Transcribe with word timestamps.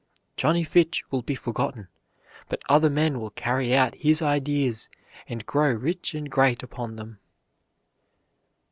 Johnny 0.35 0.63
Fitch 0.63 1.03
will 1.11 1.21
be 1.21 1.35
forgotten, 1.35 1.87
but 2.49 2.63
other 2.67 2.89
men 2.89 3.19
will 3.19 3.29
carry 3.29 3.75
out 3.75 3.93
his 3.93 4.19
ideas 4.19 4.89
and 5.29 5.45
grow 5.45 5.71
rich 5.73 6.15
and 6.15 6.27
great 6.31 6.63
upon 6.63 6.95
them." 6.95 7.19